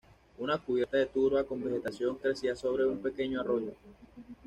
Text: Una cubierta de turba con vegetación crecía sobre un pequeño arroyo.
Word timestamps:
Una 0.39 0.57
cubierta 0.57 0.97
de 0.97 1.05
turba 1.05 1.43
con 1.43 1.63
vegetación 1.63 2.17
crecía 2.17 2.55
sobre 2.55 2.87
un 2.87 3.03
pequeño 3.03 3.39
arroyo. 3.39 3.73